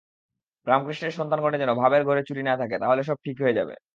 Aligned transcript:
রামকৃষ্ণের 0.67 1.15
সন্তানগণের 1.17 1.61
যেন 1.63 1.71
ভাবের 1.75 2.03
ঘরে 2.05 2.21
চুরি 2.23 2.41
না 2.43 2.53
থাকে, 2.57 2.75
তাহলে 2.79 3.01
সব 3.03 3.17
ঠিক 3.25 3.37
হয়ে 3.43 3.57
যাবে। 3.59 3.73